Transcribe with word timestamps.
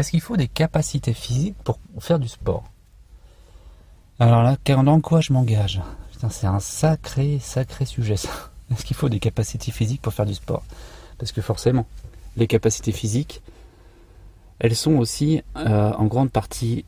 est-ce 0.00 0.10
qu'il 0.10 0.20
faut 0.20 0.36
des 0.36 0.48
capacités 0.48 1.14
physiques 1.14 1.56
pour 1.64 1.78
faire 2.00 2.18
du 2.18 2.28
sport? 2.28 2.64
Alors 4.18 4.42
là, 4.42 4.56
dans 4.66 5.00
quoi 5.00 5.20
je 5.20 5.32
m'engage 5.32 5.80
c'est 6.28 6.46
un 6.46 6.60
sacré, 6.60 7.38
sacré 7.40 7.86
sujet 7.86 8.16
ça. 8.16 8.28
Est-ce 8.70 8.84
qu'il 8.84 8.96
faut 8.96 9.08
des 9.08 9.18
capacités 9.18 9.72
physiques 9.72 10.02
pour 10.02 10.12
faire 10.12 10.26
du 10.26 10.34
sport? 10.34 10.62
Parce 11.18 11.32
que 11.32 11.40
forcément, 11.40 11.86
les 12.36 12.46
capacités 12.46 12.92
physiques, 12.92 13.42
elles 14.58 14.76
sont 14.76 14.96
aussi 14.96 15.42
euh, 15.56 15.92
en 15.92 16.04
grande 16.04 16.30
partie 16.30 16.84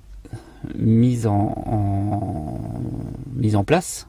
mises 0.75 1.27
en, 1.27 2.59
place 3.67 4.07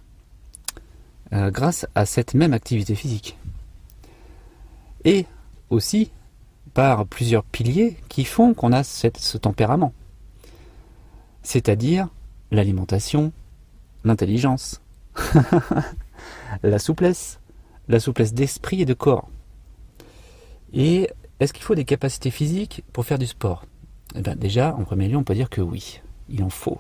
euh, 1.32 1.50
grâce 1.50 1.88
à 1.96 2.06
cette 2.06 2.34
même 2.34 2.54
activité 2.54 2.96
physique. 2.96 3.38
Et 5.06 5.26
aussi 5.70 6.12
par 6.74 7.06
plusieurs 7.06 7.44
piliers 7.44 7.98
qui 8.10 8.26
font 8.26 8.54
qu'on 8.54 8.72
a 8.72 8.84
ce 8.84 9.38
tempérament. 9.38 9.94
C'est-à-dire 11.44 12.08
l'alimentation, 12.52 13.32
l'intelligence, 14.04 14.82
la 16.64 16.80
souplesse, 16.80 17.40
la 17.88 18.00
souplesse 18.00 18.34
d'esprit 18.34 18.82
et 18.82 18.86
de 18.86 18.94
corps. 18.94 19.30
Et 20.74 21.10
est-ce 21.40 21.54
qu'il 21.54 21.64
faut 21.64 21.76
des 21.76 21.86
capacités 21.86 22.32
physiques 22.32 22.84
pour 22.94 23.06
faire 23.06 23.20
du 23.20 23.28
sport? 23.28 23.66
Eh 24.16 24.22
bien, 24.22 24.36
Déjà, 24.36 24.76
en 24.76 24.84
premier 24.84 25.08
lieu, 25.08 25.18
on 25.18 25.24
peut 25.24 25.36
dire 25.36 25.50
que 25.50 25.62
oui, 25.62 26.02
il 26.30 26.44
en 26.44 26.50
faut. 26.50 26.80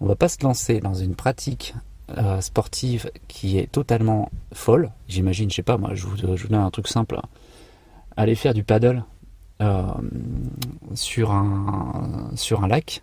On 0.00 0.04
ne 0.04 0.08
va 0.08 0.16
pas 0.16 0.28
se 0.28 0.42
lancer 0.42 0.80
dans 0.80 0.94
une 0.94 1.14
pratique 1.14 1.74
euh, 2.18 2.40
sportive 2.40 3.10
qui 3.28 3.58
est 3.58 3.70
totalement 3.70 4.30
folle. 4.52 4.90
J'imagine, 5.08 5.50
je 5.50 5.56
sais 5.56 5.62
pas, 5.62 5.78
moi, 5.78 5.94
je 5.94 6.06
vous, 6.06 6.16
donne 6.16 6.54
un 6.54 6.70
truc 6.70 6.88
simple. 6.88 7.20
Aller 8.16 8.34
faire 8.34 8.54
du 8.54 8.64
paddle 8.64 9.04
sur, 10.94 11.30
un, 11.30 12.30
sur 12.34 12.64
un 12.64 12.68
lac, 12.68 13.02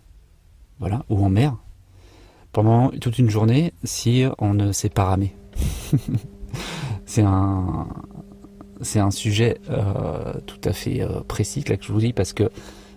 voilà, 0.78 1.04
ou 1.08 1.24
en 1.24 1.28
mer, 1.28 1.56
pendant 2.52 2.90
toute 2.90 3.18
une 3.18 3.30
journée 3.30 3.72
si 3.84 4.24
on 4.38 4.54
ne 4.54 4.72
sait 4.72 4.90
pas 4.90 5.16
un, 7.18 7.86
c'est 8.82 8.98
un 8.98 9.10
sujet 9.10 9.58
euh, 9.70 10.34
tout 10.46 10.60
à 10.64 10.72
fait 10.72 11.00
euh, 11.02 11.20
précis 11.20 11.64
là, 11.68 11.76
que 11.76 11.84
je 11.84 11.92
vous 11.92 12.00
dis 12.00 12.12
parce 12.12 12.32
que 12.32 12.50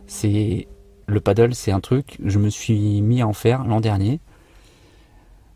c'est 0.07 0.67
le 1.07 1.19
paddle, 1.19 1.53
c'est 1.53 1.71
un 1.71 1.79
truc. 1.79 2.17
Je 2.23 2.39
me 2.39 2.49
suis 2.49 3.01
mis 3.01 3.21
à 3.21 3.27
en 3.27 3.33
faire 3.33 3.63
l'an 3.63 3.79
dernier. 3.79 4.19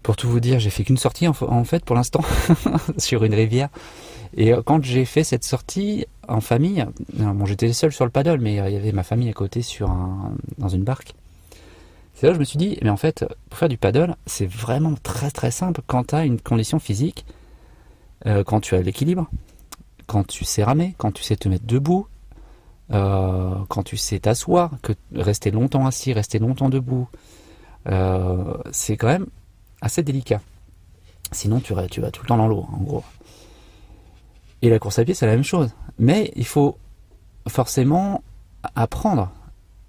Pour 0.04 0.16
tout 0.16 0.30
vous 0.30 0.40
dire, 0.40 0.60
j'ai 0.60 0.70
fait 0.70 0.84
qu'une 0.84 0.98
sortie 0.98 1.28
en, 1.28 1.34
fait 1.34 1.84
pour 1.84 1.96
l'instant 1.96 2.22
sur 2.98 3.24
une 3.24 3.34
rivière. 3.34 3.70
Et 4.36 4.54
euh, 4.54 4.62
quand 4.64 4.84
j'ai 4.84 5.06
fait 5.06 5.24
cette 5.24 5.44
sortie 5.44 6.06
en 6.28 6.42
famille, 6.42 6.86
bon, 7.14 7.46
j'étais 7.46 7.74
seul 7.74 7.92
sur 7.92 8.06
le 8.06 8.12
paddle, 8.12 8.40
mais 8.40 8.54
il 8.54 8.74
y 8.74 8.78
avait 8.78 8.92
ma 8.92 9.04
famille 9.04 9.30
à 9.30 9.34
côté 9.34 9.62
sur 9.62 9.90
un, 9.90 10.34
dans 10.58 10.70
une 10.70 10.84
barque. 10.84 11.14
C'est 12.14 12.26
là 12.28 12.32
que 12.32 12.36
je 12.36 12.40
me 12.40 12.46
suis 12.46 12.58
dit, 12.58 12.78
mais 12.82 12.90
en 12.90 12.98
fait, 12.98 13.26
pour 13.50 13.58
faire 13.58 13.70
du 13.70 13.78
paddle, 13.78 14.16
c'est 14.26 14.46
vraiment 14.46 14.96
très 15.04 15.32
très 15.32 15.52
simple 15.52 15.82
quand 15.88 16.08
tu 16.08 16.16
as 16.16 16.26
une 16.26 16.40
condition 16.40 16.78
physique, 16.78 17.26
euh, 18.26 18.44
quand 18.44 18.60
tu 18.60 18.76
as 18.76 18.82
l'équilibre, 18.82 19.30
quand 20.06 20.28
tu 20.28 20.44
sais 20.44 20.64
ramer, 20.64 20.96
quand 20.98 21.14
tu 21.14 21.24
sais 21.24 21.38
te 21.38 21.48
mettre 21.48 21.66
debout, 21.66 22.08
euh, 22.92 23.56
quand 23.70 23.84
tu 23.84 23.96
sais 23.96 24.20
t'asseoir, 24.20 24.72
que 24.82 24.94
rester 25.16 25.50
longtemps 25.52 25.86
assis, 25.86 26.12
rester 26.12 26.40
longtemps 26.40 26.70
debout, 26.70 27.08
euh, 27.88 28.58
c'est 28.72 28.98
quand 28.98 29.08
même 29.08 29.28
assez 29.82 30.04
délicat. 30.04 30.42
Sinon, 31.32 31.62
tu, 31.62 31.74
tu 31.90 32.02
vas 32.02 32.12
tout 32.12 32.24
le 32.24 32.28
temps 32.28 32.38
dans 32.38 32.48
l'eau, 32.48 32.66
en 32.74 32.82
gros. 32.84 33.04
Et 34.62 34.70
la 34.70 34.80
course 34.80 35.00
à 35.00 35.06
pied, 35.06 35.14
c'est 35.14 35.26
la 35.26 35.34
même 35.34 35.44
chose. 35.44 35.72
Mais 35.98 36.32
il 36.36 36.46
faut 36.46 36.78
forcément 37.48 38.24
apprendre 38.76 39.32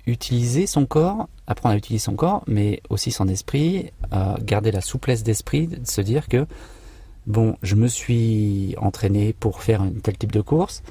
utiliser 0.06 0.66
son 0.66 0.86
corps, 0.86 1.28
apprendre 1.46 1.74
à 1.74 1.78
utiliser 1.78 2.04
son 2.04 2.14
corps, 2.14 2.42
mais 2.46 2.82
aussi 2.90 3.10
son 3.10 3.28
esprit, 3.28 3.90
euh, 4.12 4.34
garder 4.42 4.72
la 4.72 4.80
souplesse 4.80 5.22
d'esprit, 5.22 5.66
de 5.66 5.86
se 5.86 6.00
dire 6.00 6.28
que 6.28 6.46
bon, 7.26 7.56
je 7.62 7.74
me 7.74 7.86
suis 7.86 8.74
entraîné 8.78 9.32
pour 9.32 9.62
faire 9.62 9.82
un 9.82 9.90
tel 9.90 10.16
type 10.16 10.32
de 10.32 10.40
course, 10.40 10.82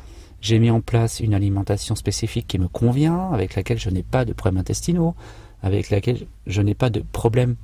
j'ai 0.42 0.60
mis 0.60 0.70
en 0.70 0.80
place 0.80 1.20
une 1.20 1.34
alimentation 1.34 1.96
spécifique 1.96 2.48
qui 2.48 2.60
me 2.60 2.68
convient, 2.68 3.32
avec 3.32 3.56
laquelle 3.56 3.80
je 3.80 3.90
n'ai 3.90 4.04
pas 4.04 4.26
de 4.26 4.34
problèmes 4.34 4.62
intestinaux, 4.62 5.16
avec 5.62 5.90
laquelle 5.90 6.26
je 6.48 6.62
n'ai 6.62 6.76
pas 6.76 6.90
de 6.90 7.04
problèmes 7.12 7.56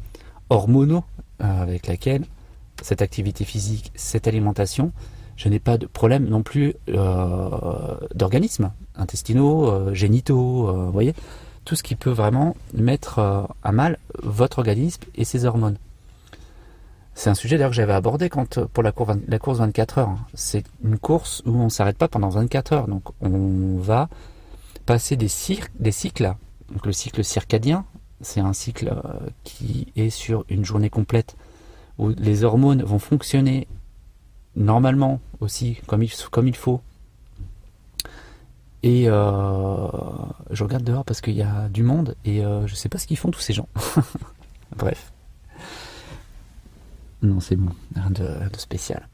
hormonaux, 0.49 1.03
euh, 1.41 1.61
avec 1.61 1.87
laquelle 1.87 2.25
cette 2.81 3.01
activité 3.01 3.45
physique, 3.45 3.91
cette 3.95 4.27
alimentation, 4.27 4.91
je 5.35 5.49
n'ai 5.49 5.59
pas 5.59 5.77
de 5.77 5.85
problème 5.85 6.25
non 6.27 6.43
plus 6.43 6.75
euh, 6.89 7.95
d'organismes 8.13 8.71
intestinaux, 8.95 9.69
euh, 9.69 9.93
génitaux, 9.93 10.69
euh, 10.69 10.85
vous 10.85 10.91
voyez, 10.91 11.13
tout 11.65 11.75
ce 11.75 11.83
qui 11.83 11.95
peut 11.95 12.11
vraiment 12.11 12.55
mettre 12.73 13.47
à 13.63 13.71
mal 13.71 13.97
votre 14.21 14.59
organisme 14.59 15.01
et 15.15 15.25
ses 15.25 15.45
hormones. 15.45 15.77
C'est 17.15 17.29
un 17.31 17.33
sujet 17.33 17.57
d'ailleurs 17.57 17.71
que 17.71 17.75
j'avais 17.75 17.93
abordé 17.93 18.29
pour 18.29 18.83
la, 18.83 18.91
course 18.91 19.57
24 19.57 19.97
heures. 19.97 20.15
C'est 20.35 20.63
une 20.83 20.99
course 20.99 21.41
où 21.47 21.51
on 21.51 21.65
ne 21.65 21.69
s'arrête 21.69 21.97
pas 21.97 22.07
pendant 22.07 22.29
24 22.29 22.73
heures, 22.73 22.87
donc 22.87 23.03
on 23.19 23.77
va 23.79 24.09
passer 24.85 25.15
des, 25.15 25.29
des 25.79 25.91
cycles. 25.91 26.35
Donc 26.71 26.85
le 26.85 26.91
cycle 26.91 27.23
circadien, 27.23 27.85
c'est 28.21 28.41
un 28.41 28.53
cycle 28.53 28.93
qui 29.43 29.87
est 29.95 30.11
sur 30.11 30.45
une 30.49 30.65
journée 30.65 30.91
complète 30.91 31.35
où 31.97 32.09
les 32.09 32.43
hormones 32.43 32.83
vont 32.83 32.99
fonctionner 32.99 33.67
normalement 34.55 35.19
aussi, 35.39 35.79
comme 35.87 36.03
il, 36.03 36.11
comme 36.31 36.47
il 36.47 36.55
faut. 36.55 36.81
Et 38.83 39.05
euh, 39.07 39.87
je 40.51 40.63
regarde 40.63 40.83
dehors 40.83 41.03
parce 41.05 41.19
qu'il 41.19 41.33
y 41.33 41.41
a 41.41 41.69
du 41.69 41.81
monde 41.81 42.15
et 42.23 42.45
euh, 42.45 42.67
je 42.67 42.75
sais 42.75 42.87
pas 42.87 42.99
ce 42.99 43.07
qu'ils 43.07 43.17
font 43.17 43.31
tous 43.31 43.39
ces 43.39 43.53
gens. 43.53 43.67
Bref. 44.77 45.11
Non, 47.23 47.39
c'est 47.39 47.55
bon, 47.55 47.71
rien 47.95 48.11
de, 48.11 48.57
spécial. 48.57 49.07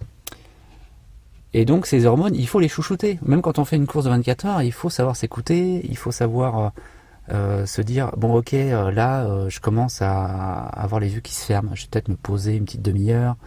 Et 1.53 1.63
donc 1.63 1.85
ces 1.85 2.05
hormones, 2.05 2.35
il 2.35 2.47
faut 2.49 2.59
les 2.59 2.67
chouchouter. 2.67 3.17
Même 3.21 3.41
quand 3.41 3.59
on 3.59 3.65
fait 3.65 3.77
une 3.77 3.87
course 3.87 4.05
de 4.05 4.09
24 4.09 4.45
heures, 4.45 4.61
il 4.61 4.73
faut 4.73 4.89
savoir 4.89 5.15
s'écouter, 5.15 5.85
il 5.87 5.97
faut 5.97 6.11
savoir 6.11 6.73
euh, 7.31 7.65
se 7.65 7.81
dire, 7.81 8.11
bon 8.17 8.33
ok, 8.35 8.51
là 8.51 9.47
je 9.47 9.59
commence 9.61 10.01
à 10.01 10.65
avoir 10.65 10.99
les 10.99 11.13
yeux 11.13 11.21
qui 11.21 11.33
se 11.33 11.45
ferment, 11.45 11.75
je 11.75 11.83
vais 11.83 11.87
peut-être 11.89 12.09
me 12.09 12.15
poser 12.15 12.57
une 12.57 12.65
petite 12.65 12.81
demi-heure. 12.81 13.37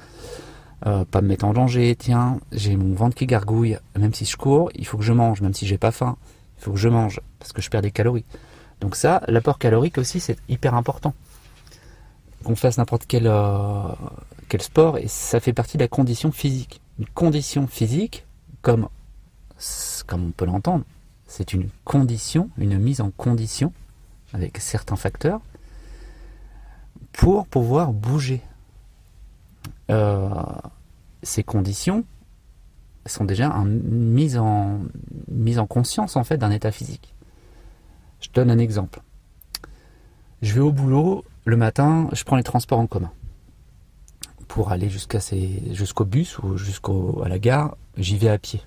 Euh, 0.86 1.04
pas 1.06 1.22
me 1.22 1.28
mettre 1.28 1.46
en 1.46 1.54
danger, 1.54 1.96
tiens, 1.96 2.38
j'ai 2.52 2.76
mon 2.76 2.94
ventre 2.94 3.16
qui 3.16 3.26
gargouille, 3.26 3.78
même 3.98 4.12
si 4.12 4.26
je 4.26 4.36
cours, 4.36 4.70
il 4.74 4.86
faut 4.86 4.98
que 4.98 5.04
je 5.04 5.14
mange, 5.14 5.40
même 5.40 5.54
si 5.54 5.66
j'ai 5.66 5.78
pas 5.78 5.92
faim, 5.92 6.16
il 6.58 6.64
faut 6.64 6.72
que 6.72 6.78
je 6.78 6.90
mange, 6.90 7.20
parce 7.38 7.52
que 7.52 7.62
je 7.62 7.70
perds 7.70 7.80
des 7.80 7.90
calories. 7.90 8.26
Donc 8.80 8.94
ça, 8.94 9.22
l'apport 9.28 9.58
calorique 9.58 9.96
aussi, 9.96 10.20
c'est 10.20 10.36
hyper 10.46 10.74
important. 10.74 11.14
Qu'on 12.44 12.54
fasse 12.54 12.76
n'importe 12.76 13.06
quel, 13.08 13.26
euh, 13.26 13.94
sport, 14.60 14.98
et 14.98 15.08
ça 15.08 15.40
fait 15.40 15.54
partie 15.54 15.78
de 15.78 15.82
la 15.82 15.88
condition 15.88 16.30
physique. 16.30 16.82
Une 16.98 17.06
condition 17.06 17.66
physique, 17.66 18.26
comme, 18.60 18.88
comme 20.06 20.26
on 20.26 20.30
peut 20.32 20.44
l'entendre, 20.44 20.84
c'est 21.26 21.54
une 21.54 21.70
condition, 21.84 22.50
une 22.58 22.78
mise 22.78 23.00
en 23.00 23.10
condition, 23.10 23.72
avec 24.34 24.58
certains 24.58 24.96
facteurs, 24.96 25.40
pour 27.12 27.46
pouvoir 27.46 27.92
bouger, 27.92 28.42
euh, 29.90 30.28
ces 31.24 31.42
conditions 31.42 32.04
sont 33.06 33.24
déjà 33.24 33.50
une 33.50 33.80
mise 34.12 34.38
en, 34.38 35.66
conscience 35.66 36.16
en 36.16 36.24
fait 36.24 36.38
d'un 36.38 36.50
état 36.50 36.70
physique. 36.70 37.14
Je 38.20 38.28
donne 38.32 38.50
un 38.50 38.58
exemple. 38.58 39.02
Je 40.42 40.54
vais 40.54 40.60
au 40.60 40.72
boulot 40.72 41.24
le 41.44 41.56
matin, 41.56 42.08
je 42.12 42.24
prends 42.24 42.36
les 42.36 42.42
transports 42.42 42.78
en 42.78 42.86
commun. 42.86 43.12
Pour 44.48 44.70
aller 44.72 44.88
jusqu'à 44.88 45.18
jusqu'au 45.72 46.04
bus 46.04 46.38
ou 46.38 46.56
jusqu'à 46.56 46.92
la 47.26 47.38
gare, 47.38 47.76
j'y 47.96 48.16
vais 48.16 48.28
à 48.28 48.38
pied. 48.38 48.60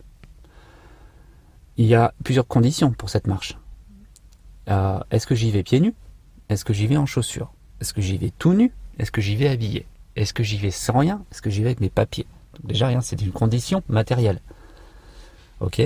Il 1.78 1.86
y 1.86 1.96
a 1.96 2.14
plusieurs 2.24 2.48
conditions 2.48 2.92
pour 2.92 3.10
cette 3.10 3.28
marche. 3.28 3.58
Euh, 4.70 5.00
est-ce 5.12 5.26
que 5.28 5.36
j'y 5.36 5.52
vais 5.52 5.64
pieds 5.64 5.80
nus? 5.80 5.94
Est-ce 6.50 6.66
que 6.66 6.74
j'y 6.74 6.88
vais 6.88 6.98
en 6.98 7.06
chaussures? 7.06 7.54
Est-ce 7.80 7.94
que 7.94 8.02
j'y 8.02 8.18
vais 8.18 8.32
tout 8.38 8.54
nu? 8.54 8.72
Est-ce 9.00 9.12
que 9.12 9.22
j'y 9.22 9.36
vais 9.36 9.48
habillé? 9.48 9.86
Est-ce 10.16 10.34
que 10.34 10.44
j'y 10.44 10.58
vais 10.58 10.72
sans 10.72 10.98
rien? 10.98 11.24
Est-ce 11.32 11.42
que 11.42 11.50
j'y 11.50 11.62
vais 11.62 11.68
avec 11.68 11.80
mes 11.80 11.90
papiers? 11.90 12.26
Déjà, 12.64 12.88
rien, 12.88 13.02
c'est 13.02 13.22
une 13.22 13.32
condition 13.32 13.84
matérielle. 13.88 14.42
Ok. 15.60 15.82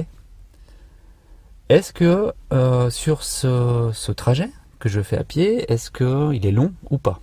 Est-ce 1.69 1.93
que 1.93 2.33
euh, 2.51 2.89
sur 2.89 3.23
ce, 3.23 4.11
trajet 4.11 4.49
que 4.79 4.89
je 4.89 5.01
fais 5.01 5.17
à 5.17 5.23
pied, 5.23 5.71
est-ce 5.71 5.89
qu'il 5.89 6.45
est 6.45 6.51
long 6.51 6.73
ou 6.89 6.97
pas? 6.97 7.19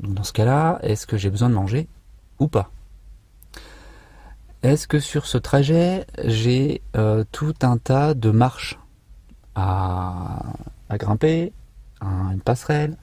Dans 0.00 0.24
ce 0.24 0.32
cas-là, 0.32 0.80
est-ce 0.82 1.06
que 1.06 1.16
j'ai 1.16 1.30
besoin 1.30 1.48
de 1.48 1.54
manger 1.54 1.86
ou 2.40 2.48
pas? 2.48 2.70
Est-ce 4.62 4.88
que 4.88 4.98
sur 4.98 5.26
ce 5.26 5.38
trajet, 5.38 6.06
j'ai 6.24 6.82
euh, 6.96 7.24
tout 7.30 7.54
un 7.62 7.78
tas 7.78 8.14
de 8.14 8.30
marches 8.30 8.78
à, 9.54 10.54
à 10.88 10.98
grimper, 10.98 11.52
une 12.00 12.40
passerelle? 12.40 12.96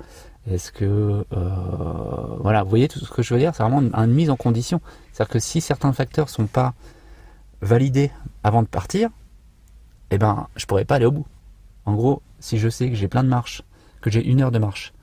Est-ce 0.50 0.72
que 0.72 1.26
euh, 1.32 2.09
voilà, 2.40 2.64
vous 2.64 2.70
voyez 2.70 2.88
tout 2.88 3.00
ce 3.00 3.12
que 3.12 3.22
je 3.22 3.34
veux 3.34 3.40
dire, 3.40 3.54
c'est 3.54 3.64
vraiment 3.64 3.82
une, 3.82 4.14
mise 4.14 4.30
en 4.30 4.38
condition. 4.38 4.80
C'est-à-dire 5.12 5.34
que 5.34 5.40
si 5.40 5.60
certains 5.60 5.92
facteurs 5.92 6.30
sont 6.30 6.48
pas 6.48 6.74
validés 7.62 8.12
avant 8.44 8.64
de 8.64 8.68
partir, 8.68 9.10
eh 10.12 10.18
ben 10.18 10.48
je 10.56 10.66
pourrais 10.66 10.86
pas 10.86 10.96
aller 10.96 11.06
au 11.06 11.12
bout. 11.12 11.26
En 11.86 11.94
gros, 11.96 12.22
si 12.40 12.58
je 12.58 12.70
sais 12.70 12.90
que 12.90 12.96
j'ai 12.96 13.10
plein 13.10 13.24
de 13.24 13.30
marches, 13.30 13.64
que 14.02 14.10
j'ai 14.10 14.26
une 14.26 14.42
heure 14.42 14.52
de 14.52 14.60
marche, 14.60 14.94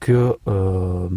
que, 0.00 0.36
euh, 0.48 1.08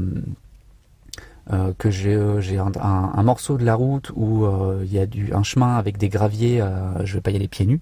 euh, 1.52 1.74
j'ai 1.90 2.58
un, 2.60 3.24
morceau 3.24 3.58
de 3.58 3.66
la 3.66 3.74
route 3.74 4.12
où 4.16 4.46
il 4.84 4.94
y 4.94 5.00
a 5.00 5.08
un 5.36 5.44
chemin 5.44 5.78
avec 5.78 5.98
des 5.98 6.10
graviers, 6.10 6.64
je 7.04 7.16
vais 7.16 7.22
pas 7.22 7.32
y 7.32 7.36
aller 7.36 7.48
pieds 7.48 7.66
nus. 7.66 7.82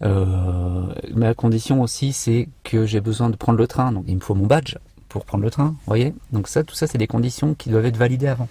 la 0.00 1.34
condition 1.34 1.82
aussi, 1.82 2.12
c'est 2.12 2.48
que 2.62 2.86
j'ai 2.86 3.00
besoin 3.00 3.28
de 3.28 3.36
prendre 3.36 3.58
le 3.58 3.66
train, 3.66 3.90
donc 3.90 4.04
il 4.06 4.14
me 4.14 4.20
faut 4.20 4.34
mon 4.34 4.46
badge 4.46 4.76
pour 5.16 5.24
prendre 5.24 5.44
le 5.44 5.50
train, 5.50 5.74
voyez 5.86 6.14
Donc 6.32 6.48
ça, 6.48 6.62
tout 6.62 6.74
ça, 6.74 6.86
c'est 6.86 6.98
des 6.98 7.06
conditions 7.06 7.54
qui 7.54 7.70
doivent 7.70 7.86
être 7.86 7.96
validées 7.96 8.28
avant. 8.28 8.48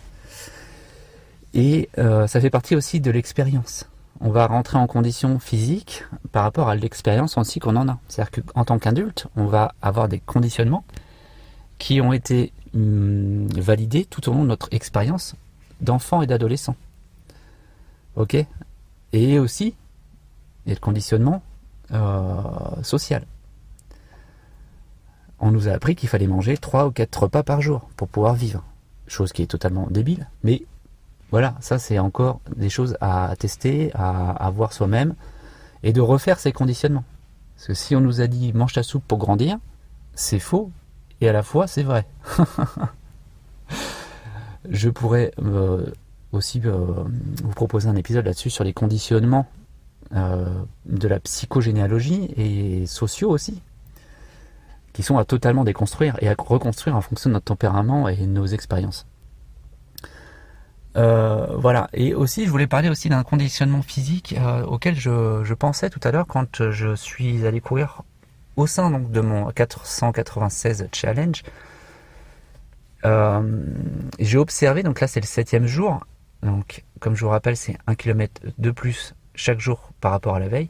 Et 1.53 1.89
ça 1.95 2.41
fait 2.41 2.49
partie 2.49 2.75
aussi 2.75 2.99
de 2.99 3.11
l'expérience 3.11 3.85
on 4.21 4.29
va 4.29 4.47
rentrer 4.47 4.77
en 4.77 4.87
condition 4.87 5.39
physique 5.39 6.03
par 6.31 6.43
rapport 6.43 6.69
à 6.69 6.75
l'expérience 6.75 7.37
aussi 7.37 7.59
qu'on 7.59 7.75
en 7.75 7.87
a. 7.87 7.99
C'est-à-dire 8.07 8.43
qu'en 8.45 8.65
tant 8.65 8.79
qu'adulte, 8.79 9.27
on 9.35 9.45
va 9.45 9.73
avoir 9.81 10.07
des 10.07 10.19
conditionnements 10.19 10.85
qui 11.77 11.99
ont 12.01 12.13
été 12.13 12.53
hum, 12.73 13.47
validés 13.47 14.05
tout 14.05 14.29
au 14.29 14.33
long 14.33 14.43
de 14.43 14.47
notre 14.47 14.69
expérience 14.71 15.35
d'enfant 15.81 16.21
et 16.21 16.27
d'adolescent. 16.27 16.75
Ok? 18.15 18.37
Et 19.11 19.39
aussi, 19.39 19.75
il 20.65 20.69
y 20.69 20.71
a 20.71 20.75
le 20.75 20.79
conditionnement 20.79 21.43
euh, 21.91 22.41
social. 22.83 23.25
On 25.45 25.51
nous 25.51 25.67
a 25.67 25.73
appris 25.73 25.95
qu'il 25.95 26.09
fallait 26.09 26.25
manger 26.25 26.57
3 26.57 26.87
ou 26.87 26.91
4 26.91 27.15
repas 27.21 27.43
par 27.43 27.61
jour 27.61 27.87
pour 27.97 28.07
pouvoir 28.07 28.33
vivre. 28.33 28.63
Chose 29.05 29.31
qui 29.31 29.43
est 29.43 29.45
totalement 29.45 29.85
débile, 29.91 30.27
mais 30.43 30.63
voilà, 31.29 31.53
ça 31.59 31.77
c'est 31.77 31.99
encore 31.99 32.39
des 32.55 32.71
choses 32.71 32.97
à 32.99 33.31
tester, 33.37 33.91
à, 33.93 34.49
voir 34.49 34.73
soi-même 34.73 35.13
et 35.83 35.93
de 35.93 36.01
refaire 36.01 36.39
ces 36.39 36.51
conditionnements. 36.51 37.03
Parce 37.55 37.67
que 37.67 37.73
si 37.75 37.95
on 37.95 38.01
nous 38.01 38.21
a 38.21 38.27
dit 38.27 38.53
mange 38.53 38.73
ta 38.73 38.81
soupe 38.81 39.03
pour 39.07 39.19
grandir, 39.19 39.59
c'est 40.15 40.39
faux 40.39 40.71
et 41.21 41.29
à 41.29 41.31
la 41.31 41.43
fois 41.43 41.67
c'est 41.67 41.83
vrai. 41.83 42.07
Je 44.67 44.89
pourrais 44.89 45.31
euh, 45.43 45.85
aussi 46.31 46.59
euh, 46.65 47.03
vous 47.43 47.53
proposer 47.53 47.87
un 47.87 47.95
épisode 47.95 48.25
là-dessus 48.25 48.49
sur 48.49 48.63
les 48.63 48.73
conditionnements 48.73 49.45
euh, 50.15 50.47
de 50.87 51.07
la 51.07 51.19
psychogénéalogie 51.19 52.33
et 52.35 52.87
sociaux 52.87 53.29
aussi, 53.29 53.61
qui 54.95 55.03
sont 55.03 55.17
à 55.17 55.25
totalement 55.25 55.65
déconstruire 55.65 56.15
et 56.21 56.29
à 56.29 56.35
reconstruire 56.37 56.95
en 56.95 57.01
fonction 57.01 57.29
de 57.29 57.33
notre 57.33 57.43
tempérament 57.43 58.07
et 58.07 58.25
nos 58.27 58.45
expériences. 58.45 59.05
Euh, 60.95 61.47
voilà. 61.57 61.89
Et 61.91 62.13
aussi, 62.13 62.45
je 62.45 62.49
voulais 62.49 62.65
parler 62.65 62.87
aussi 62.87 63.09
d'un 63.09 63.23
conditionnement 63.23 63.81
physique 63.81 64.35
euh, 64.39 64.63
auquel 64.63 64.95
je, 64.95 65.53
pensais 65.53 65.89
tout 65.89 65.99
à 66.01 66.11
l'heure 66.11 66.27
quand 66.27 66.71
je 66.71 66.95
suis 66.95 67.45
allé 67.45 67.59
courir 67.59 68.03
au 68.55 68.67
sein 68.67 68.89
donc, 68.89 69.11
de 69.11 69.19
mon 69.19 69.51
496 69.51 70.87
challenge. 70.93 71.43
Euh, 73.03 73.65
j'ai 74.17 74.37
observé, 74.37 74.81
donc 74.81 75.01
là 75.01 75.07
c'est 75.07 75.19
le 75.19 75.27
septième 75.27 75.67
jour, 75.67 76.05
donc 76.41 76.85
comme 77.01 77.15
je 77.15 77.25
vous 77.25 77.29
rappelle 77.29 77.57
c'est 77.57 77.77
un 77.85 77.95
kilomètre 77.95 78.41
de 78.57 78.71
plus 78.71 79.13
chaque 79.35 79.59
jour 79.59 79.91
par 79.99 80.11
rapport 80.11 80.35
à 80.35 80.39
la 80.39 80.47
veille. 80.47 80.69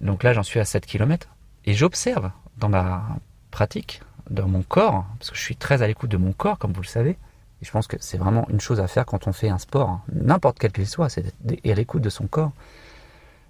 Donc 0.00 0.22
là 0.22 0.32
j'en 0.32 0.42
suis 0.42 0.58
à 0.58 0.64
7 0.64 0.86
km 0.86 1.28
et 1.66 1.74
j'observe 1.74 2.30
dans 2.60 2.68
ma 2.68 3.04
pratique, 3.50 4.02
dans 4.30 4.46
mon 4.46 4.62
corps, 4.62 5.04
parce 5.18 5.30
que 5.30 5.36
je 5.36 5.42
suis 5.42 5.56
très 5.56 5.82
à 5.82 5.86
l'écoute 5.86 6.10
de 6.10 6.16
mon 6.16 6.32
corps 6.32 6.58
comme 6.58 6.72
vous 6.72 6.82
le 6.82 6.86
savez, 6.86 7.10
et 7.10 7.64
je 7.64 7.70
pense 7.70 7.86
que 7.86 7.96
c'est 8.00 8.16
vraiment 8.16 8.46
une 8.48 8.60
chose 8.60 8.80
à 8.80 8.86
faire 8.86 9.04
quand 9.04 9.26
on 9.26 9.32
fait 9.32 9.48
un 9.48 9.58
sport, 9.58 9.88
hein. 9.88 10.02
n'importe 10.12 10.58
quel 10.58 10.72
qu'il 10.72 10.86
soit, 10.86 11.08
c'est 11.08 11.24
à 11.24 11.74
l'écoute 11.74 12.02
de 12.02 12.10
son 12.10 12.26
corps. 12.26 12.52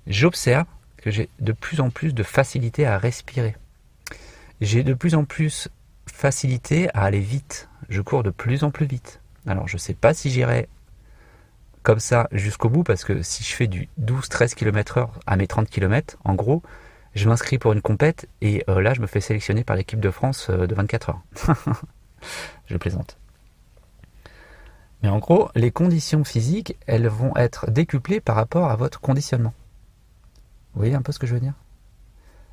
J'observe 0.07 0.67
que 0.97 1.11
j'ai 1.11 1.29
de 1.41 1.53
plus 1.53 1.81
en 1.81 1.91
plus 1.91 2.15
de 2.15 2.23
facilité 2.23 2.87
à 2.87 2.99
respirer. 2.99 3.57
J'ai 4.61 4.83
de 4.83 4.95
plus 4.95 5.15
en 5.15 5.25
plus 5.25 5.69
facilité 6.07 6.91
à 6.95 7.05
aller 7.05 7.21
vite. 7.21 7.69
Je 7.89 8.03
cours 8.03 8.23
de 8.23 8.31
plus 8.31 8.65
en 8.65 8.71
plus 8.71 8.87
vite. 8.87 9.21
Alors 9.47 9.69
je 9.69 9.77
ne 9.77 9.81
sais 9.81 9.95
pas 9.95 10.13
si 10.13 10.31
j'irai 10.31 10.69
comme 11.83 12.01
ça 12.01 12.29
jusqu'au 12.33 12.69
bout 12.69 12.83
parce 12.83 13.05
que 13.05 13.23
si 13.23 13.43
je 13.43 13.55
fais 13.55 13.67
du 13.67 13.89
12-13 14.01 14.55
km 14.55 14.99
heure 14.99 15.13
à 15.27 15.37
mes 15.37 15.47
30 15.47 15.69
km, 15.69 16.19
en 16.25 16.35
gros, 16.35 16.63
je 17.15 17.29
m'inscris 17.29 17.59
pour 17.59 17.73
une 17.73 17.83
compète 17.83 18.29
et 18.41 18.65
euh, 18.69 18.81
là 18.81 18.95
je 18.95 19.01
me 19.01 19.07
fais 19.07 19.21
sélectionner 19.21 19.65
par 19.65 19.77
l'équipe 19.77 20.01
de 20.01 20.11
France 20.11 20.49
euh, 20.51 20.67
de 20.67 20.75
24 20.75 21.11
heures. 21.11 21.23
je 22.67 22.77
plaisante. 22.77 23.17
Mais 25.03 25.09
en 25.09 25.19
gros, 25.19 25.49
les 25.55 25.71
conditions 25.71 26.25
physiques, 26.25 26.77
elles 26.87 27.09
vont 27.09 27.35
être 27.37 27.71
décuplées 27.71 28.21
par 28.21 28.37
rapport 28.37 28.71
à 28.71 28.77
votre 28.77 29.01
conditionnement. 29.01 29.55
Vous 30.75 30.81
voyez 30.81 30.95
un 30.95 31.03
peu 31.03 31.13
ce 31.13 31.19
que 31.19 31.27
je 31.27 31.35
veux 31.35 31.41
dire? 31.41 31.55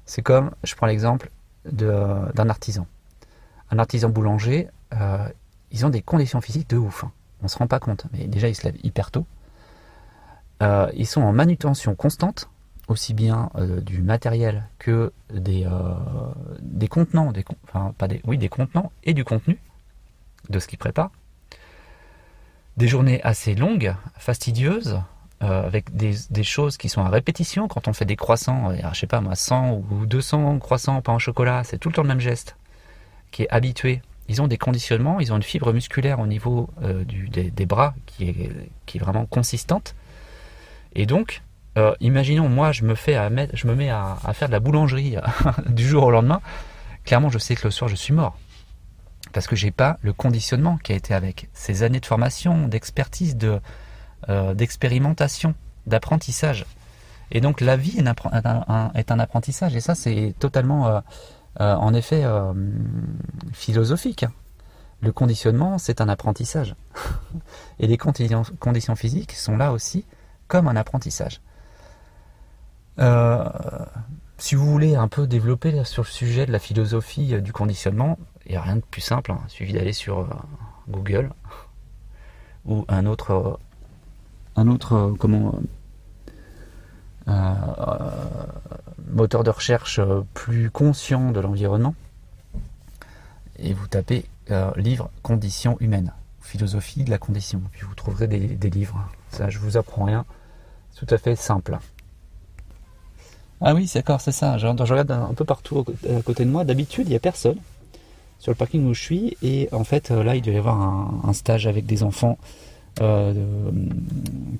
C'est 0.05 0.21
comme, 0.21 0.51
je 0.63 0.73
prends 0.75 0.87
l'exemple 0.87 1.29
d'un 1.65 2.49
artisan. 2.49 2.87
Un 3.69 3.79
artisan 3.79 4.09
boulanger, 4.09 4.69
euh, 4.93 5.27
ils 5.71 5.85
ont 5.85 5.89
des 5.89 6.01
conditions 6.01 6.39
physiques 6.39 6.69
de 6.69 6.77
ouf. 6.77 7.03
Hein. 7.03 7.11
On 7.41 7.45
ne 7.45 7.49
se 7.49 7.57
rend 7.57 7.67
pas 7.67 7.79
compte. 7.79 8.05
Mais 8.13 8.25
déjà, 8.25 8.47
ils 8.47 8.55
se 8.55 8.63
lèvent 8.63 8.79
hyper 8.83 9.11
tôt. 9.11 9.25
Euh, 10.63 10.89
ils 10.95 11.05
sont 11.05 11.21
en 11.21 11.33
manutention 11.33 11.93
constante, 11.95 12.49
aussi 12.87 13.13
bien 13.13 13.49
euh, 13.55 13.81
du 13.81 14.01
matériel 14.01 14.65
que 14.79 15.11
des, 15.33 15.67
des 16.61 16.87
contenants, 16.87 17.31
des, 17.31 17.45
enfin 17.67 17.93
pas 17.97 18.07
des, 18.07 18.21
oui, 18.25 18.37
des 18.37 18.49
contenants 18.49 18.91
et 19.03 19.13
du 19.13 19.23
contenu 19.23 19.59
de 20.49 20.59
ce 20.59 20.67
qu'ils 20.67 20.79
préparent 20.79 21.11
des 22.77 22.87
journées 22.87 23.21
assez 23.23 23.55
longues, 23.55 23.95
fastidieuses, 24.17 25.01
euh, 25.43 25.65
avec 25.65 25.95
des, 25.95 26.43
choses 26.43 26.77
qui 26.77 26.89
sont 26.89 27.01
à 27.01 27.09
répétition. 27.09 27.67
Quand 27.67 27.87
on 27.87 27.93
fait 27.93 28.05
des 28.05 28.15
croissants, 28.15 28.71
euh, 28.71 28.75
je 28.93 28.99
sais 28.99 29.07
pas 29.07 29.19
moi, 29.19 29.35
100 29.35 29.83
ou 29.91 30.05
200 30.05 30.59
croissants 30.59 31.01
pain 31.01 31.15
au 31.15 31.19
chocolat, 31.19 31.63
c'est 31.63 31.77
tout 31.77 31.89
le 31.89 31.95
temps 31.95 32.03
le 32.03 32.07
même 32.07 32.19
geste 32.19 32.55
qui 33.31 33.43
est 33.43 33.49
habitué. 33.49 34.01
Ils 34.29 34.41
ont 34.41 34.47
des 34.47 34.57
conditionnements, 34.57 35.19
ils 35.19 35.33
ont 35.33 35.37
une 35.37 35.43
fibre 35.43 35.73
musculaire 35.73 36.19
au 36.19 36.27
niveau 36.27 36.69
euh, 36.81 37.03
des, 37.05 37.65
bras 37.65 37.93
qui 38.05 38.29
est, 38.29 38.51
qui 38.85 38.97
est 38.97 39.01
vraiment 39.01 39.25
consistante. 39.25 39.95
Et 40.95 41.05
donc, 41.05 41.41
imaginons, 41.99 42.49
moi, 42.49 42.71
je 42.71 42.83
me, 42.83 42.95
fais 42.95 43.15
à 43.15 43.29
mettre, 43.29 43.55
je 43.55 43.67
me 43.67 43.75
mets 43.75 43.89
à, 43.89 44.17
faire 44.33 44.47
de 44.47 44.53
la 44.53 44.59
boulangerie 44.59 45.15
du 45.69 45.87
jour 45.87 46.03
au 46.03 46.11
lendemain. 46.11 46.41
Clairement, 47.05 47.29
je 47.29 47.37
sais 47.37 47.55
que 47.55 47.65
le 47.65 47.71
soir, 47.71 47.89
je 47.89 47.95
suis 47.95 48.13
mort 48.13 48.37
parce 49.33 49.47
que 49.47 49.55
j'ai 49.55 49.71
pas 49.71 49.97
le 50.01 50.13
conditionnement 50.13 50.77
qui 50.77 50.93
a 50.93 50.95
été 50.95 51.13
avec 51.13 51.49
ces 51.53 51.83
années 51.83 51.99
de 51.99 52.05
formation, 52.05 52.67
d'expertise, 52.67 53.35
de 53.35 53.59
euh, 54.29 54.53
d'expérimentation, 54.53 55.53
d'apprentissage. 55.85 56.65
Et 57.29 57.39
donc 57.39 57.61
la 57.61 57.77
vie 57.77 57.99
est 57.99 59.11
un, 59.11 59.19
apprentissage 59.19 59.75
et 59.75 59.79
ça 59.79 59.95
c'est 59.95 60.33
totalement 60.39 60.87
euh, 60.87 60.99
euh, 61.59 61.75
en 61.75 61.93
effet 61.93 62.23
philosophique. 63.53 64.25
Le 65.01 65.11
conditionnement 65.11 65.77
c'est 65.77 66.01
un 66.01 66.09
apprentissage 66.09 66.75
et 67.79 67.87
les 67.87 67.97
conditions 67.97 68.95
physiques 68.95 69.33
sont 69.33 69.55
là 69.55 69.71
aussi 69.71 70.05
comme 70.47 70.67
un 70.67 70.75
apprentissage. 70.75 71.41
Si 74.37 74.55
vous 74.55 74.65
voulez 74.65 74.95
un 74.95 75.07
peu 75.07 75.27
développer 75.27 75.83
sur 75.83 76.03
le 76.03 76.07
sujet 76.07 76.45
de 76.45 76.51
la 76.51 76.59
philosophie 76.59 77.41
du 77.41 77.53
conditionnement, 77.53 78.17
il 78.47 78.51
n'y 78.51 78.57
a 78.57 78.61
rien 78.61 78.77
de 78.77 78.81
plus 78.81 79.01
simple, 79.01 79.31
hein. 79.31 79.39
il 79.45 79.51
suffit 79.51 79.73
d'aller 79.73 79.93
sur 79.93 80.19
euh, 80.19 80.27
Google 80.89 81.31
ou 82.65 82.85
un 82.87 83.05
autre, 83.05 83.31
euh, 83.31 83.53
un 84.55 84.67
autre 84.67 84.93
euh, 84.93 85.13
comment, 85.19 85.59
moteur 89.11 89.43
de 89.43 89.49
recherche 89.49 89.99
plus 90.33 90.69
conscient 90.69 91.31
de 91.31 91.41
l'environnement 91.41 91.93
et 93.59 93.73
vous 93.73 93.87
tapez 93.87 94.29
livre 94.77 95.09
conditions 95.23 95.75
humaines, 95.81 96.13
philosophie 96.39 97.03
de 97.03 97.09
la 97.09 97.17
condition, 97.17 97.61
puis 97.71 97.81
vous 97.81 97.95
trouverez 97.95 98.27
des, 98.27 98.39
des 98.39 98.69
livres. 98.69 99.09
Ça, 99.31 99.49
je 99.49 99.59
vous 99.59 99.75
apprends 99.75 100.05
rien, 100.05 100.25
tout 100.95 101.07
à 101.09 101.17
fait 101.17 101.35
simple. 101.35 101.77
Ah 103.61 103.73
oui, 103.73 103.87
c'est 103.87 103.99
d'accord, 103.99 104.21
c'est 104.21 104.31
ça. 104.31 104.57
Je, 104.57 104.67
je, 104.67 104.93
regarde 104.93 105.11
un 105.11 105.33
peu 105.33 105.45
partout 105.45 105.83
à 106.07 106.21
côté 106.21 106.45
de 106.45 106.49
moi. 106.49 106.63
D'habitude, 106.63 107.07
il 107.07 107.11
n'y 107.11 107.15
a 107.15 107.19
personne 107.19 107.57
sur 108.39 108.51
le 108.51 108.55
parking 108.55 108.85
où 108.87 108.93
je 108.93 109.01
suis. 109.01 109.37
Et 109.41 109.69
en 109.71 109.83
fait, 109.83 110.11
euh, 110.11 110.23
là, 110.23 110.35
il 110.35 110.41
doit 110.41 110.53
y 110.53 110.57
avoir 110.57 110.79
un, 110.79 111.33
stage 111.33 111.67
avec 111.67 111.85
des 111.85 112.03
enfants 112.03 112.37
euh, 113.01 113.33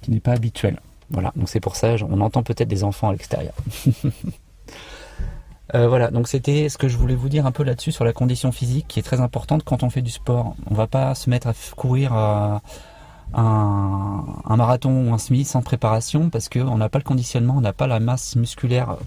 qui 0.01 0.11
n'est 0.11 0.19
pas 0.19 0.33
habituel. 0.33 0.79
Voilà, 1.09 1.31
donc 1.35 1.47
c'est 1.47 1.59
pour 1.59 1.75
ça, 1.75 1.95
on 2.09 2.19
entend 2.19 2.43
peut-être 2.43 2.67
des 2.67 2.83
enfants 2.83 3.09
à 3.09 3.11
l'extérieur. 3.11 3.53
Euh, 5.75 5.89
voilà, 5.89 6.11
donc 6.11 6.29
c'était 6.29 6.69
ce 6.69 6.77
que 6.77 6.87
je 6.87 6.95
voulais 6.95 7.13
vous 7.13 7.27
dire 7.27 7.45
un 7.45 7.51
peu 7.51 7.61
là-dessus 7.61 7.91
sur 7.91 8.05
la 8.05 8.13
condition 8.13 8.53
physique 8.53 8.85
qui 8.87 9.01
est 9.01 9.03
très 9.03 9.19
importante 9.19 9.65
quand 9.65 9.83
on 9.83 9.89
fait 9.89 10.01
du 10.01 10.11
sport. 10.11 10.55
On 10.71 10.75
va 10.75 10.87
pas 10.87 11.13
se 11.13 11.29
mettre 11.29 11.47
à 11.47 11.53
courir 11.75 12.13
un, 13.33 14.55
marathon 14.55 15.09
ou 15.09 15.13
un 15.13 15.17
semi 15.17 15.45
sans 15.45 15.61
préparation 15.61 16.29
parce 16.29 16.49
qu'on 16.49 16.77
n'a 16.77 16.89
pas 16.89 16.99
le 16.99 17.03
conditionnement, 17.03 17.55
on 17.57 17.61
n'a 17.61 17.73
pas 17.73 17.87
la 17.87 17.99
masse 17.99 18.35
musculaire 18.35 18.97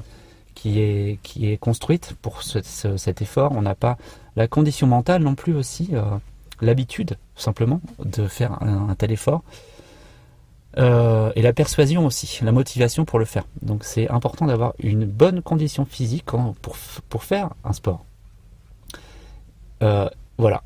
qui 0.54 0.78
est, 0.78 1.58
construite 1.60 2.14
pour 2.20 2.42
cet 2.42 3.22
effort. 3.22 3.52
On 3.52 3.62
n'a 3.62 3.74
pas 3.74 3.96
la 4.36 4.46
condition 4.46 4.86
mentale 4.86 5.22
non 5.22 5.34
plus 5.34 5.54
aussi, 5.54 5.90
euh, 5.92 6.02
l'habitude 6.60 7.16
simplement 7.34 7.80
de 8.04 8.26
faire 8.26 8.62
un, 8.62 8.94
tel 8.94 9.10
effort. 9.12 9.42
Euh, 10.76 11.32
et 11.34 11.42
la 11.42 11.52
persuasion 11.52 12.06
aussi, 12.06 12.44
la 12.44 12.52
motivation 12.52 13.04
pour 13.04 13.18
le 13.18 13.24
faire. 13.24 13.44
Donc 13.62 13.84
c'est 13.84 14.08
important 14.08 14.46
d'avoir 14.46 14.74
une 14.78 15.04
bonne 15.04 15.42
condition 15.42 15.84
physique 15.84 16.26
pour, 16.26 16.76
pour 17.08 17.24
faire 17.24 17.50
un 17.64 17.72
sport. 17.72 18.04
Euh, 19.82 20.08
voilà, 20.38 20.62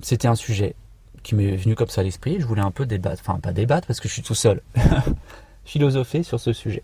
c'était 0.00 0.28
un 0.28 0.36
sujet 0.36 0.74
qui 1.22 1.34
m'est 1.34 1.56
venu 1.56 1.74
comme 1.74 1.88
ça 1.88 2.00
à 2.00 2.04
l'esprit. 2.04 2.36
Je 2.40 2.46
voulais 2.46 2.62
un 2.62 2.70
peu 2.70 2.86
débattre, 2.86 3.22
enfin 3.26 3.38
pas 3.40 3.52
débattre 3.52 3.86
parce 3.86 4.00
que 4.00 4.08
je 4.08 4.12
suis 4.12 4.22
tout 4.22 4.34
seul, 4.34 4.60
philosopher 5.64 6.22
sur 6.22 6.40
ce 6.40 6.52
sujet. 6.52 6.82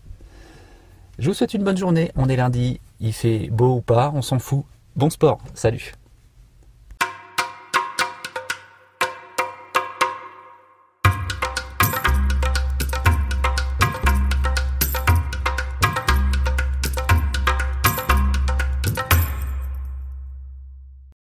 Je 1.17 1.27
vous 1.27 1.33
souhaite 1.33 1.53
une 1.53 1.63
bonne 1.63 1.77
journée. 1.77 2.11
On 2.15 2.29
est 2.29 2.37
lundi, 2.37 2.79
il 2.99 3.13
fait 3.13 3.49
beau 3.49 3.75
ou 3.75 3.81
pas, 3.81 4.11
on 4.15 4.21
s'en 4.21 4.39
fout. 4.39 4.63
Bon 4.95 5.09
sport, 5.09 5.39
salut 5.53 5.93